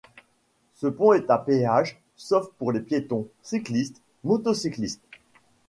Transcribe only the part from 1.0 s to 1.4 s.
est à